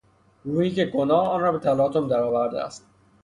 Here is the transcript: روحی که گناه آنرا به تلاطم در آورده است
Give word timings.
روحی 0.43 0.71
که 0.71 0.85
گناه 0.85 1.27
آنرا 1.27 1.51
به 1.51 1.59
تلاطم 1.59 2.07
در 2.07 2.19
آورده 2.21 2.61
است 2.63 2.85